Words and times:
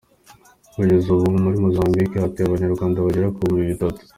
Kugeza 0.73 1.07
ubu 1.15 1.25
muri 1.43 1.55
Mozambique 1.63 2.15
hatuye 2.23 2.45
Abanyarwanda 2.47 3.05
bagera 3.05 3.33
ki 3.35 3.39
bihumbi 3.45 3.71
bitatu. 3.71 4.01